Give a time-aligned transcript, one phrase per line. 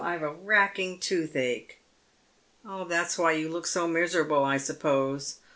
[0.03, 1.77] I've a racking toothache.""
[2.65, 5.41] That's why you look so miserable, I suppose.